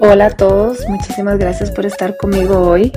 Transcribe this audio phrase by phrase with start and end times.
[0.00, 2.92] Hola a todos, muchísimas gracias por estar conmigo hoy.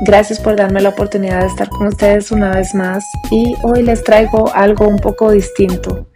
[0.00, 4.02] Gracias por darme la oportunidad de estar con ustedes una vez más y hoy les
[4.02, 6.06] traigo algo un poco distinto.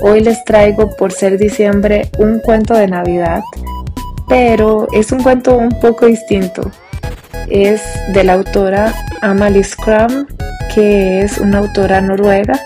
[0.00, 3.42] Hoy les traigo por ser diciembre un cuento de Navidad,
[4.28, 6.72] pero es un cuento un poco distinto.
[7.48, 7.80] Es
[8.12, 8.92] de la autora
[9.22, 10.26] Amalie Skram,
[10.74, 12.58] que es una autora noruega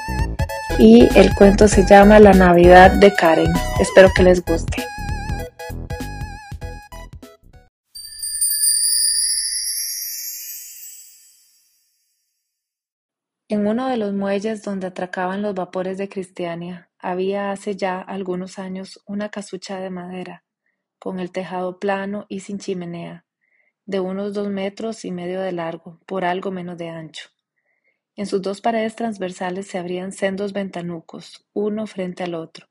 [0.79, 3.53] y el cuento se llama La Navidad de Karen.
[3.79, 4.92] Espero que les guste.
[13.53, 18.59] En uno de los muelles donde atracaban los vapores de Cristiania había hace ya algunos
[18.59, 20.43] años una casucha de madera,
[20.99, 23.27] con el tejado plano y sin chimenea,
[23.85, 27.29] de unos dos metros y medio de largo, por algo menos de ancho.
[28.17, 32.69] En sus dos paredes transversales se abrían sendos ventanucos, uno frente al otro.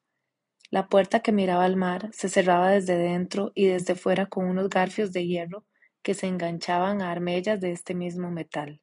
[0.72, 4.68] La puerta que miraba al mar se cerraba desde dentro y desde fuera con unos
[4.68, 5.64] garfios de hierro
[6.02, 8.82] que se enganchaban a armellas de este mismo metal.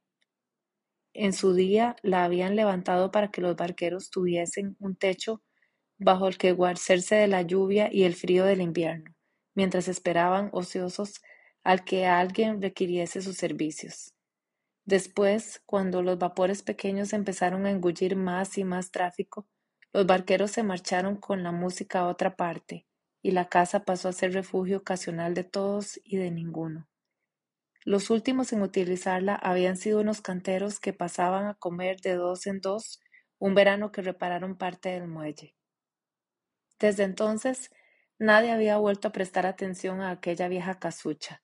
[1.21, 5.43] En su día la habían levantado para que los barqueros tuviesen un techo
[5.99, 9.17] bajo el que guardarse de la lluvia y el frío del invierno,
[9.55, 11.21] mientras esperaban ociosos
[11.65, 14.15] al que alguien requiriese sus servicios.
[14.85, 19.49] Después, cuando los vapores pequeños empezaron a engullir más y más tráfico,
[19.93, 22.87] los barqueros se marcharon con la música a otra parte,
[23.23, 26.88] y la casa pasó a ser refugio ocasional de todos y de ninguno.
[27.89, 32.61] Los últimos en utilizarla habían sido unos canteros que pasaban a comer de dos en
[32.61, 33.01] dos
[33.39, 35.55] un verano que repararon parte del muelle.
[36.79, 37.71] Desde entonces,
[38.19, 41.43] nadie había vuelto a prestar atención a aquella vieja casucha,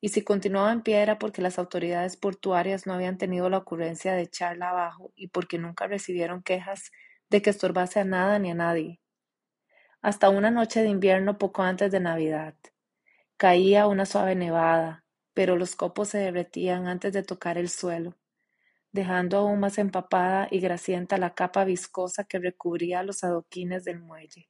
[0.00, 4.14] y si continuaba en pie era porque las autoridades portuarias no habían tenido la ocurrencia
[4.14, 6.90] de echarla abajo y porque nunca recibieron quejas
[7.30, 9.00] de que estorbase a nada ni a nadie.
[10.02, 12.56] Hasta una noche de invierno poco antes de Navidad.
[13.36, 15.05] Caía una suave nevada,
[15.36, 18.16] pero los copos se derretían antes de tocar el suelo,
[18.90, 24.48] dejando aún más empapada y grasienta la capa viscosa que recubría los adoquines del muelle.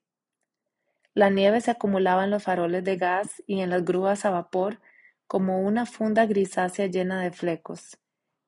[1.12, 4.80] La nieve se acumulaba en los faroles de gas y en las grúas a vapor
[5.26, 7.98] como una funda grisácea llena de flecos,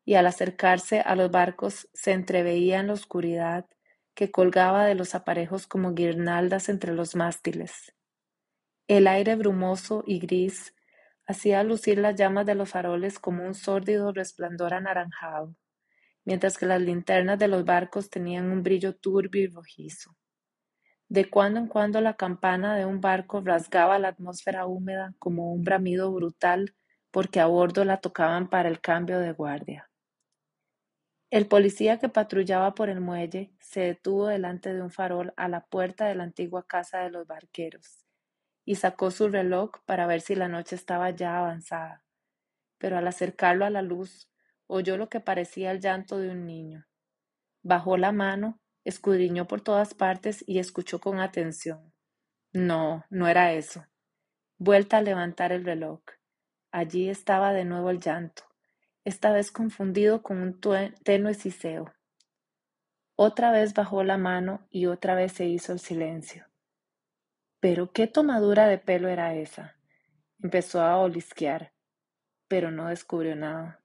[0.05, 3.67] y al acercarse a los barcos se entreveía en la oscuridad
[4.15, 7.97] que colgaba de los aparejos como guirnaldas entre los mástiles.
[8.87, 10.73] El aire brumoso y gris
[11.29, 15.55] hacía lucir las llamas de los faroles como un sórdido resplandor anaranjado,
[16.25, 20.17] mientras que las linternas de los barcos tenían un brillo turbio y rojizo.
[21.09, 25.65] De cuando en cuando la campana de un barco rasgaba la atmósfera húmeda como un
[25.65, 26.75] bramido brutal
[27.11, 29.91] porque a bordo la tocaban para el cambio de guardia.
[31.31, 35.67] El policía que patrullaba por el muelle se detuvo delante de un farol a la
[35.67, 38.08] puerta de la antigua casa de los barqueros
[38.69, 42.05] y sacó su reloj para ver si la noche estaba ya avanzada.
[42.77, 44.29] Pero al acercarlo a la luz,
[44.67, 46.87] oyó lo que parecía el llanto de un niño.
[47.63, 51.95] Bajó la mano, escudriñó por todas partes y escuchó con atención.
[52.53, 53.87] No, no era eso.
[54.59, 56.03] Vuelta a levantar el reloj.
[56.71, 58.43] Allí estaba de nuevo el llanto,
[59.03, 60.61] esta vez confundido con un
[61.05, 61.95] tenue siseo.
[63.17, 66.48] Otra vez bajó la mano y otra vez se hizo el silencio.
[67.61, 69.77] Pero qué tomadura de pelo era esa.
[70.41, 71.73] Empezó a olisquear,
[72.47, 73.83] pero no descubrió nada.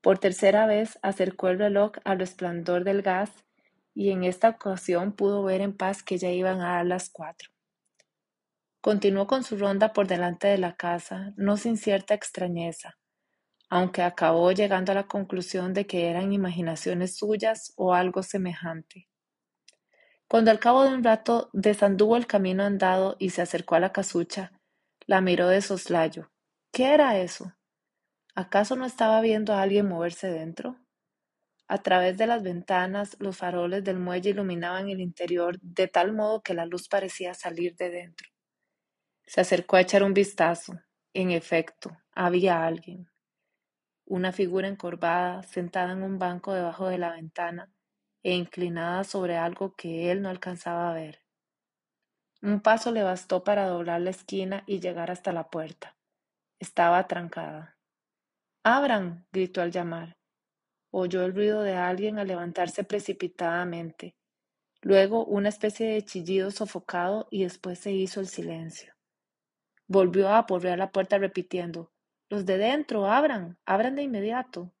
[0.00, 3.30] Por tercera vez acercó el reloj al resplandor del gas
[3.94, 7.50] y en esta ocasión pudo ver en paz que ya iban a dar las cuatro.
[8.80, 12.98] Continuó con su ronda por delante de la casa, no sin cierta extrañeza,
[13.68, 19.08] aunque acabó llegando a la conclusión de que eran imaginaciones suyas o algo semejante.
[20.32, 23.92] Cuando al cabo de un rato desanduvo el camino andado y se acercó a la
[23.92, 24.50] casucha,
[25.06, 26.30] la miró de soslayo.
[26.72, 27.52] ¿Qué era eso?
[28.34, 30.78] ¿Acaso no estaba viendo a alguien moverse dentro?
[31.68, 36.40] A través de las ventanas, los faroles del muelle iluminaban el interior de tal modo
[36.40, 38.30] que la luz parecía salir de dentro.
[39.26, 40.80] Se acercó a echar un vistazo.
[41.12, 43.06] En efecto, había alguien.
[44.06, 47.70] Una figura encorvada, sentada en un banco debajo de la ventana,
[48.22, 51.20] e inclinada sobre algo que él no alcanzaba a ver.
[52.42, 55.96] Un paso le bastó para doblar la esquina y llegar hasta la puerta.
[56.58, 57.76] Estaba trancada.
[58.64, 59.26] Abran.
[59.32, 60.16] gritó al llamar.
[60.90, 64.14] Oyó el ruido de alguien al levantarse precipitadamente,
[64.82, 68.94] luego una especie de chillido sofocado y después se hizo el silencio.
[69.88, 71.92] Volvió a aporrear la puerta repitiendo
[72.28, 74.72] Los de dentro, abran, abran de inmediato.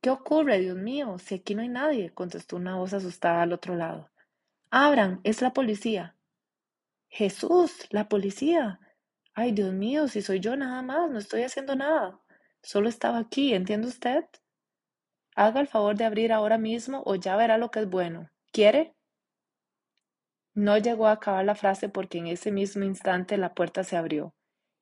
[0.00, 1.18] ¿Qué ocurre, Dios mío?
[1.18, 4.10] Si aquí no hay nadie, contestó una voz asustada al otro lado.
[4.70, 6.16] Abran, es la policía.
[7.08, 8.78] Jesús, la policía.
[9.34, 12.20] Ay, Dios mío, si soy yo nada más, no estoy haciendo nada.
[12.62, 14.24] Solo estaba aquí, ¿entiende usted?
[15.34, 18.30] Haga el favor de abrir ahora mismo o ya verá lo que es bueno.
[18.52, 18.94] ¿Quiere?
[20.54, 24.34] No llegó a acabar la frase porque en ese mismo instante la puerta se abrió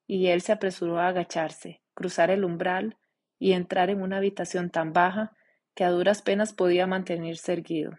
[0.06, 2.98] y él se apresuró a agacharse, cruzar el umbral
[3.38, 5.36] y entrar en una habitación tan baja
[5.74, 7.92] que a duras penas podía mantenerse erguido.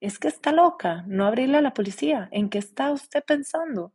[0.00, 2.28] Es que está loca, no abrirle a la policía.
[2.32, 3.92] ¿En qué está usted pensando?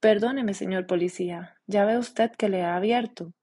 [0.00, 3.34] Perdóneme, señor policía, ya ve usted que le ha abierto.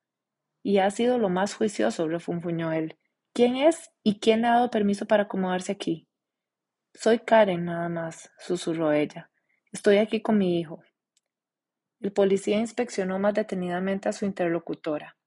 [0.63, 2.97] Y ha sido lo más juicioso, refunfuñó él.
[3.33, 6.07] ¿Quién es y quién le ha dado permiso para acomodarse aquí?
[6.93, 9.29] Soy Karen, nada más, susurró ella.
[9.73, 10.81] Estoy aquí con mi hijo.
[11.99, 15.17] El policía inspeccionó más detenidamente a su interlocutora.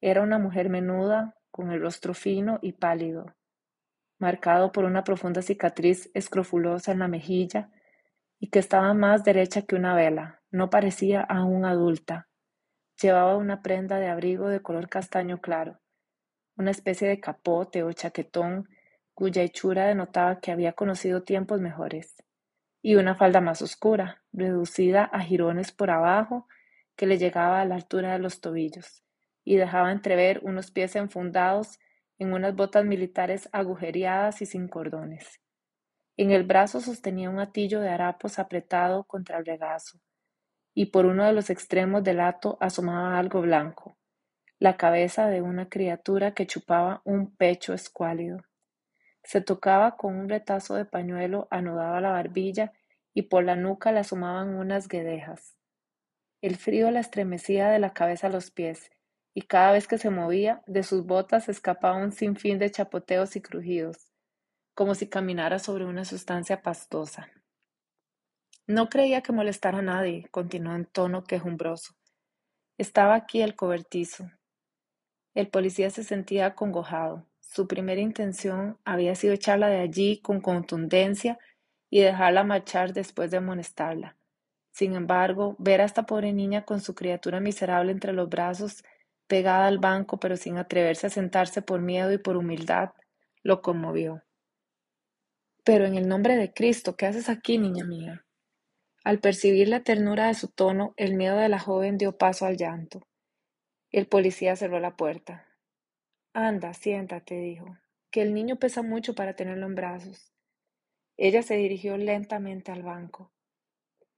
[0.00, 3.34] Era una mujer menuda, con el rostro fino y pálido,
[4.18, 7.70] marcado por una profunda cicatriz escrofulosa en la mejilla
[8.38, 10.40] y que estaba más derecha que una vela.
[10.50, 12.28] No parecía aún adulta.
[13.02, 15.80] Llevaba una prenda de abrigo de color castaño claro,
[16.56, 18.68] una especie de capote o chaquetón
[19.14, 22.14] cuya hechura denotaba que había conocido tiempos mejores,
[22.82, 26.46] y una falda más oscura, reducida a jirones por abajo,
[26.94, 29.02] que le llegaba a la altura de los tobillos,
[29.44, 31.78] y dejaba entrever unos pies enfundados
[32.18, 35.40] en unas botas militares agujereadas y sin cordones.
[36.16, 40.00] En el brazo sostenía un atillo de harapos apretado contra el regazo,
[40.74, 43.96] y por uno de los extremos del hato asomaba algo blanco,
[44.58, 48.38] la cabeza de una criatura que chupaba un pecho escuálido.
[49.22, 52.72] Se tocaba con un retazo de pañuelo anudado a la barbilla
[53.14, 55.56] y por la nuca le asomaban unas guedejas.
[56.40, 58.90] El frío la estremecía de la cabeza a los pies,
[59.38, 63.40] y cada vez que se movía, de sus botas escapaba un sinfín de chapoteos y
[63.40, 64.10] crujidos,
[64.74, 67.28] como si caminara sobre una sustancia pastosa.
[68.66, 71.94] No creía que molestara a nadie, continuó en tono quejumbroso.
[72.78, 74.28] Estaba aquí el cobertizo.
[75.34, 77.24] El policía se sentía acongojado.
[77.38, 81.38] Su primera intención había sido echarla de allí con contundencia
[81.90, 84.16] y dejarla marchar después de amonestarla.
[84.72, 88.82] Sin embargo, ver a esta pobre niña con su criatura miserable entre los brazos,
[89.28, 92.90] pegada al banco pero sin atreverse a sentarse por miedo y por humildad,
[93.42, 94.24] lo conmovió.
[95.64, 98.24] Pero en el nombre de Cristo, ¿qué haces aquí, niña mía?
[99.04, 102.56] Al percibir la ternura de su tono, el miedo de la joven dio paso al
[102.56, 103.06] llanto.
[103.90, 105.46] El policía cerró la puerta.
[106.34, 107.78] Anda, siéntate, dijo,
[108.10, 110.32] que el niño pesa mucho para tenerlo en brazos.
[111.16, 113.32] Ella se dirigió lentamente al banco.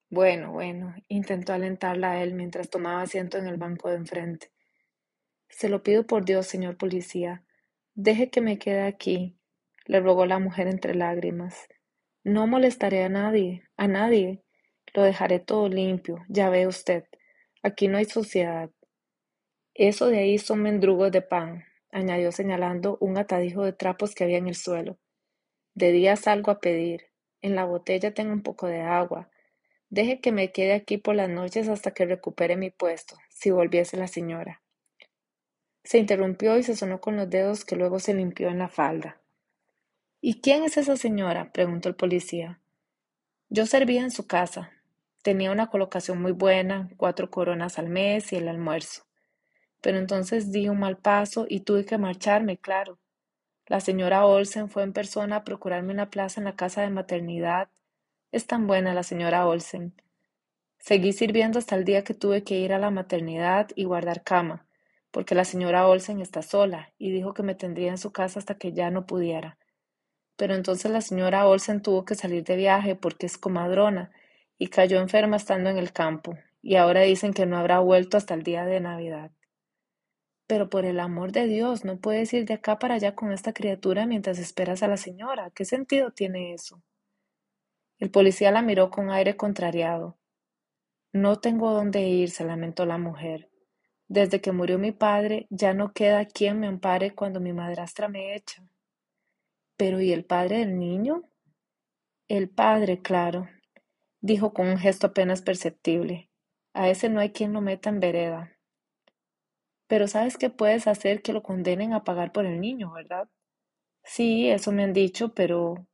[0.09, 4.51] Bueno, bueno, intentó alentarla a él mientras tomaba asiento en el banco de enfrente.
[5.51, 7.45] Se lo pido por Dios, señor policía.
[7.95, 9.37] Deje que me quede aquí,
[9.85, 11.69] le rogó la mujer entre lágrimas.
[12.25, 14.43] No molestaré a nadie, a nadie.
[14.95, 17.05] Lo dejaré todo limpio, ya ve usted.
[17.63, 18.71] Aquí no hay sociedad.
[19.75, 24.39] Eso de ahí son mendrugos de pan, añadió señalando un atadijo de trapos que había
[24.39, 24.99] en el suelo.
[25.75, 27.07] De día salgo a pedir.
[27.43, 29.31] En la botella tengo un poco de agua.
[29.89, 33.97] Deje que me quede aquí por las noches hasta que recupere mi puesto, si volviese
[33.97, 34.60] la señora.
[35.83, 39.21] Se interrumpió y se sonó con los dedos que luego se limpió en la falda.
[40.21, 41.51] ¿Y quién es esa señora?
[41.53, 42.61] preguntó el policía.
[43.49, 44.71] Yo servía en su casa.
[45.23, 49.05] Tenía una colocación muy buena, cuatro coronas al mes y el almuerzo.
[49.81, 52.99] Pero entonces di un mal paso y tuve que marcharme, claro.
[53.67, 57.69] La señora Olsen fue en persona a procurarme una plaza en la casa de maternidad.
[58.33, 59.95] Es tan buena la señora Olsen.
[60.79, 64.67] Seguí sirviendo hasta el día que tuve que ir a la maternidad y guardar cama,
[65.11, 68.57] porque la señora Olsen está sola y dijo que me tendría en su casa hasta
[68.57, 69.59] que ya no pudiera.
[70.37, 74.13] Pero entonces la señora Olsen tuvo que salir de viaje porque es comadrona
[74.59, 78.35] y cayó enferma estando en el campo, y ahora dicen que no habrá vuelto hasta
[78.35, 79.33] el día de Navidad.
[80.47, 83.53] Pero por el amor de Dios, no puedes ir de acá para allá con esta
[83.53, 85.51] criatura mientras esperas a la señora.
[85.55, 86.83] ¿Qué sentido tiene eso?
[87.99, 90.19] El policía la miró con aire contrariado.
[91.13, 93.50] No tengo dónde ir, se lamentó la mujer.
[94.11, 98.35] Desde que murió mi padre, ya no queda quien me ampare cuando mi madrastra me
[98.35, 98.61] echa.
[99.77, 101.23] Pero ¿y el padre del niño?
[102.27, 103.49] El padre, claro,
[104.21, 106.29] dijo con un gesto apenas perceptible.
[106.75, 108.51] A ese no hay quien lo meta en vereda.
[109.87, 113.29] Pero sabes que puedes hacer que lo condenen a pagar por el niño, ¿verdad?
[114.03, 115.87] Sí, eso me han dicho, pero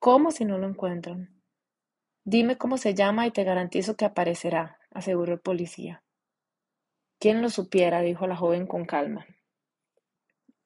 [0.00, 1.40] ¿cómo si no lo encuentran?
[2.24, 6.02] Dime cómo se llama y te garantizo que aparecerá, aseguró el policía.
[7.20, 8.00] ¿Quién lo supiera?
[8.00, 9.26] dijo la joven con calma.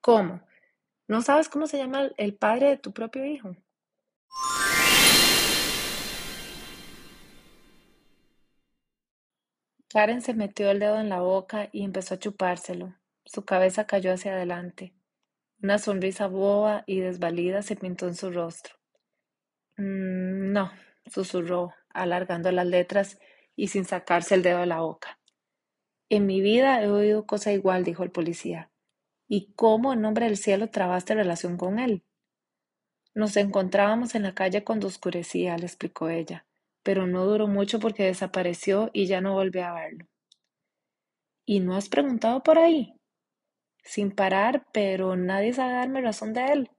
[0.00, 0.40] ¿Cómo?
[1.08, 3.56] ¿No sabes cómo se llama el padre de tu propio hijo?
[9.88, 12.94] Karen se metió el dedo en la boca y empezó a chupárselo.
[13.24, 14.94] Su cabeza cayó hacia adelante.
[15.60, 18.76] Una sonrisa boba y desvalida se pintó en su rostro.
[19.76, 20.70] Mm, no,
[21.06, 23.18] susurró, alargando las letras
[23.56, 25.18] y sin sacarse el dedo de la boca.
[26.10, 28.70] En mi vida he oído cosa igual, dijo el policía.
[29.26, 32.04] ¿Y cómo en nombre del cielo trabaste relación con él?
[33.14, 36.46] Nos encontrábamos en la calle cuando oscurecía, le explicó ella,
[36.82, 40.06] pero no duró mucho porque desapareció y ya no volví a verlo.
[41.46, 43.00] ¿Y no has preguntado por ahí?
[43.82, 46.70] Sin parar, pero nadie sabe darme razón de él.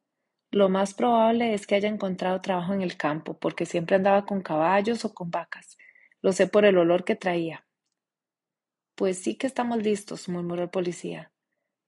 [0.51, 4.41] Lo más probable es que haya encontrado trabajo en el campo, porque siempre andaba con
[4.41, 5.77] caballos o con vacas.
[6.21, 7.64] Lo sé por el olor que traía.
[8.95, 11.31] Pues sí que estamos listos, murmuró el policía.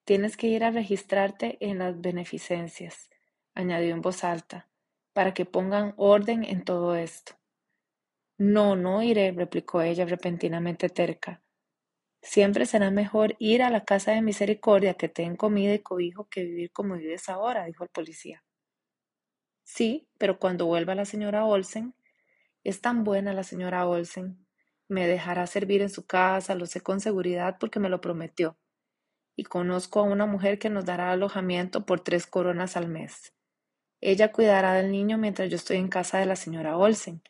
[0.05, 3.09] Tienes que ir a registrarte en las beneficencias
[3.57, 4.69] añadió en voz alta,
[5.13, 7.33] para que pongan orden en todo esto.
[8.37, 11.41] No, no iré, replicó ella repentinamente terca.
[12.21, 16.29] Siempre será mejor ir a la casa de misericordia que te den comida y cobijo
[16.29, 18.43] que vivir como vives ahora, dijo el policía.
[19.63, 21.95] Sí, pero cuando vuelva la señora Olsen,
[22.63, 24.47] es tan buena la señora Olsen.
[24.89, 28.58] Me dejará servir en su casa, lo sé con seguridad porque me lo prometió.
[29.36, 33.34] Y conozco a una mujer que nos dará alojamiento por tres coronas al mes.
[34.00, 37.22] Ella cuidará del niño mientras yo estoy en casa de la señora Olsen,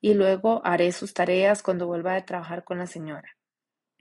[0.00, 3.36] y luego haré sus tareas cuando vuelva de trabajar con la señora.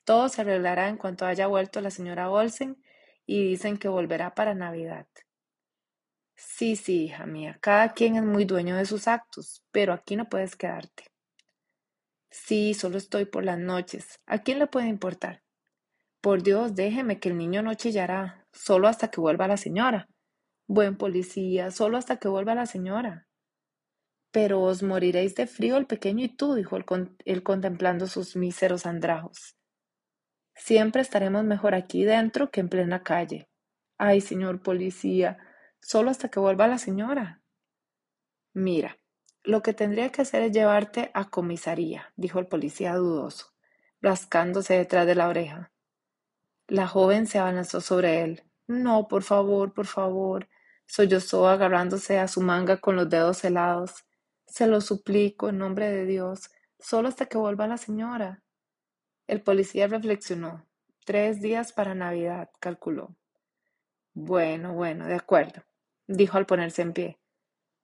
[0.03, 2.83] Todo se arreglará en cuanto haya vuelto la señora Olsen
[3.25, 5.07] y dicen que volverá para Navidad.
[6.35, 10.27] Sí, sí, hija mía, cada quien es muy dueño de sus actos, pero aquí no
[10.27, 11.10] puedes quedarte.
[12.31, 14.19] Sí, solo estoy por las noches.
[14.25, 15.43] ¿A quién le puede importar?
[16.21, 20.07] Por Dios, déjeme que el niño no chillará, solo hasta que vuelva la señora.
[20.65, 23.27] Buen policía, solo hasta que vuelva la señora.
[24.31, 29.57] Pero os moriréis de frío el pequeño y tú, dijo él, contemplando sus míseros andrajos.
[30.55, 33.49] Siempre estaremos mejor aquí dentro que en plena calle.
[33.97, 35.37] Ay, señor policía,
[35.81, 37.41] solo hasta que vuelva la señora.
[38.53, 39.00] Mira,
[39.43, 43.53] lo que tendría que hacer es llevarte a comisaría, dijo el policía dudoso,
[44.01, 45.71] rascándose detrás de la oreja.
[46.67, 48.43] La joven se abalanzó sobre él.
[48.67, 50.47] No, por favor, por favor
[50.91, 54.03] sollozó agarrándose a su manga con los dedos helados.
[54.45, 58.43] Se lo suplico en nombre de Dios, solo hasta que vuelva la señora.
[59.25, 60.67] El policía reflexionó.
[61.05, 63.15] Tres días para Navidad, calculó.
[64.13, 65.63] Bueno, bueno, de acuerdo,
[66.07, 67.20] dijo al ponerse en pie.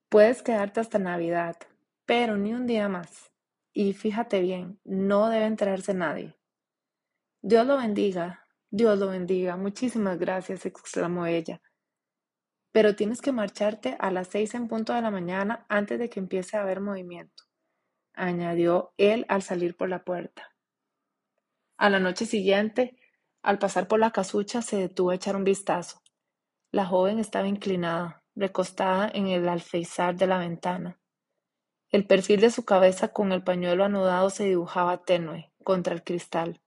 [0.10, 1.58] Puedes quedarte hasta Navidad,
[2.06, 3.32] pero ni un día más.
[3.74, 6.36] Y fíjate bien, no debe enterarse nadie.
[7.42, 9.56] Dios lo bendiga, Dios lo bendiga.
[9.58, 11.62] Muchísimas gracias, exclamó ella
[12.78, 16.20] pero tienes que marcharte a las seis en punto de la mañana antes de que
[16.20, 17.46] empiece a haber movimiento,
[18.14, 20.56] añadió él al salir por la puerta.
[21.78, 22.96] A la noche siguiente,
[23.42, 26.04] al pasar por la casucha, se detuvo a echar un vistazo.
[26.72, 31.00] La joven estaba inclinada, recostada en el alféizar de la ventana.
[31.90, 36.62] El perfil de su cabeza con el pañuelo anudado se dibujaba tenue contra el cristal.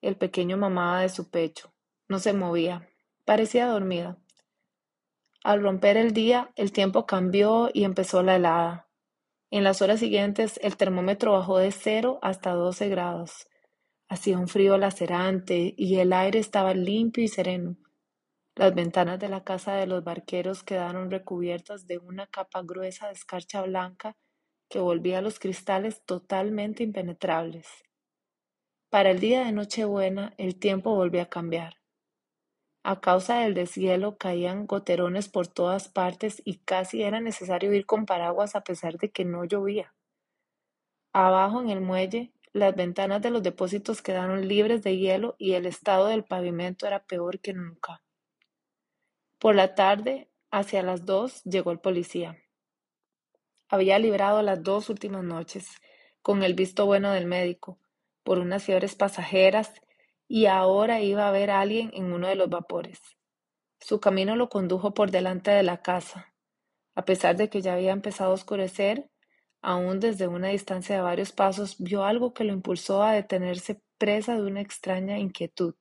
[0.00, 1.72] El pequeño mamaba de su pecho.
[2.08, 2.88] No se movía.
[3.24, 4.18] Parecía dormida.
[5.44, 8.88] Al romper el día, el tiempo cambió y empezó la helada.
[9.50, 13.48] En las horas siguientes, el termómetro bajó de cero hasta 12 grados.
[14.08, 17.76] Hacía un frío lacerante y el aire estaba limpio y sereno.
[18.58, 23.12] Las ventanas de la casa de los barqueros quedaron recubiertas de una capa gruesa de
[23.12, 24.16] escarcha blanca
[24.70, 27.68] que volvía los cristales totalmente impenetrables.
[28.88, 31.74] Para el día de Nochebuena el tiempo volvió a cambiar.
[32.82, 38.06] A causa del deshielo caían goterones por todas partes y casi era necesario ir con
[38.06, 39.94] paraguas a pesar de que no llovía.
[41.12, 45.66] Abajo en el muelle, las ventanas de los depósitos quedaron libres de hielo y el
[45.66, 48.00] estado del pavimento era peor que nunca.
[49.38, 52.38] Por la tarde, hacia las dos, llegó el policía.
[53.68, 55.68] Había librado las dos últimas noches,
[56.22, 57.78] con el visto bueno del médico,
[58.22, 59.74] por unas fiebres pasajeras
[60.26, 63.00] y ahora iba a ver a alguien en uno de los vapores.
[63.78, 66.32] Su camino lo condujo por delante de la casa.
[66.94, 69.10] A pesar de que ya había empezado a oscurecer,
[69.60, 74.34] aún desde una distancia de varios pasos vio algo que lo impulsó a detenerse presa
[74.34, 75.74] de una extraña inquietud.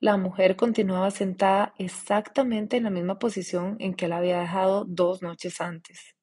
[0.00, 5.22] La mujer continuaba sentada exactamente en la misma posición en que la había dejado dos
[5.22, 6.14] noches antes.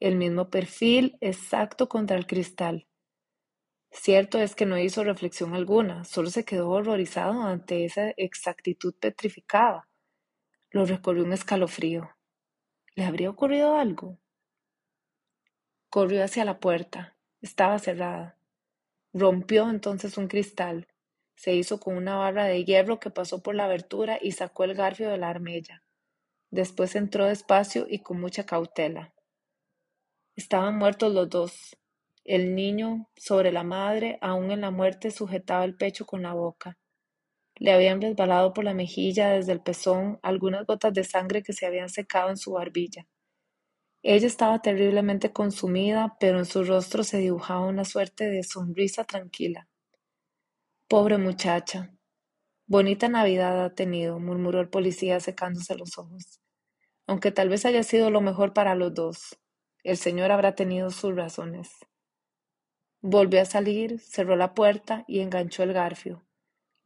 [0.00, 2.88] El mismo perfil exacto contra el cristal,
[3.90, 9.88] Cierto es que no hizo reflexión alguna, solo se quedó horrorizado ante esa exactitud petrificada.
[10.70, 12.10] Lo recorrió un escalofrío.
[12.94, 14.18] ¿Le habría ocurrido algo?
[15.88, 17.16] Corrió hacia la puerta.
[17.40, 18.36] Estaba cerrada.
[19.14, 20.86] Rompió entonces un cristal,
[21.38, 24.74] se hizo con una barra de hierro que pasó por la abertura y sacó el
[24.74, 25.84] garfio de la armella.
[26.50, 29.14] Después entró despacio y con mucha cautela.
[30.34, 31.78] Estaban muertos los dos.
[32.24, 36.76] El niño, sobre la madre, aún en la muerte, sujetaba el pecho con la boca.
[37.54, 41.66] Le habían resbalado por la mejilla desde el pezón algunas gotas de sangre que se
[41.66, 43.06] habían secado en su barbilla.
[44.02, 49.67] Ella estaba terriblemente consumida, pero en su rostro se dibujaba una suerte de sonrisa tranquila.
[50.88, 51.92] Pobre muchacha.
[52.66, 56.40] Bonita Navidad ha tenido, murmuró el policía secándose los ojos.
[57.06, 59.38] Aunque tal vez haya sido lo mejor para los dos.
[59.84, 61.68] El señor habrá tenido sus razones.
[63.02, 66.24] Volvió a salir, cerró la puerta y enganchó el garfio.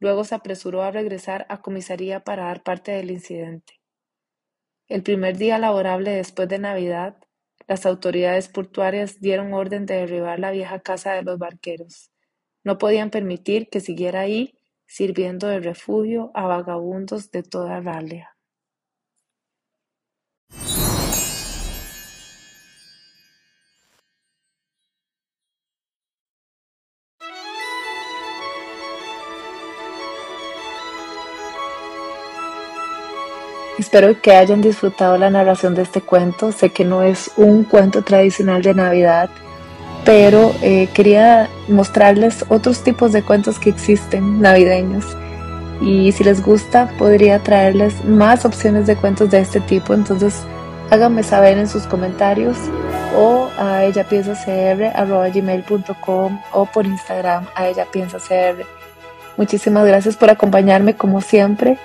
[0.01, 3.79] Luego se apresuró a regresar a comisaría para dar parte del incidente.
[4.89, 7.15] El primer día laborable después de Navidad,
[7.67, 12.12] las autoridades portuarias dieron orden de derribar la vieja casa de los barqueros.
[12.63, 14.55] No podían permitir que siguiera ahí
[14.85, 18.33] sirviendo de refugio a vagabundos de toda Ralia.
[33.77, 36.51] Espero que hayan disfrutado la narración de este cuento.
[36.51, 39.29] Sé que no es un cuento tradicional de Navidad,
[40.05, 45.05] pero eh, quería mostrarles otros tipos de cuentos que existen navideños.
[45.81, 49.93] Y si les gusta, podría traerles más opciones de cuentos de este tipo.
[49.93, 50.43] Entonces,
[50.89, 52.57] háganme saber en sus comentarios
[53.17, 54.05] o a ella
[55.33, 57.87] gmail.com o por Instagram a ella
[59.37, 61.77] Muchísimas gracias por acompañarme como siempre.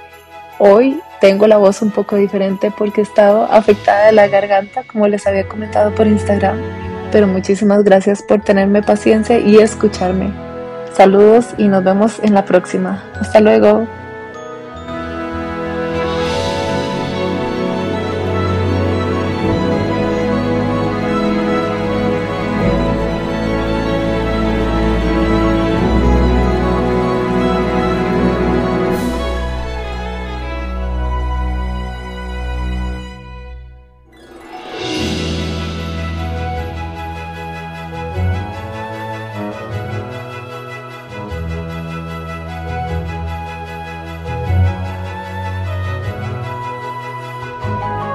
[0.59, 5.09] Hoy tengo la voz un poco diferente porque he estado afectada de la garganta, como
[5.09, 6.88] les había comentado por Instagram.
[7.11, 10.33] Pero muchísimas gracias por tenerme paciencia y escucharme.
[10.95, 13.05] Saludos y nos vemos en la próxima.
[13.21, 13.87] Hasta luego.
[47.69, 48.08] Bye.